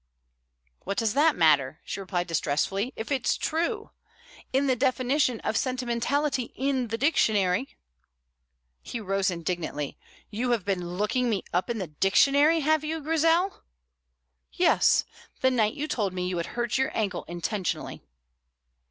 [0.83, 3.91] "What does that matter," she replied distressfully, "if it is true?
[4.51, 7.77] In the definition of sentimentality in the dictionary"
[8.91, 9.99] He rose indignantly.
[10.31, 13.61] "You have been looking me up in the dictionary, have you, Grizel?"
[14.51, 15.05] "Yes,
[15.41, 18.01] the night you told me you had hurt your ankle intentionally."